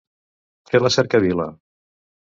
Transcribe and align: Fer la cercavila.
Fer 0.71 0.81
la 0.85 0.93
cercavila. 0.97 1.49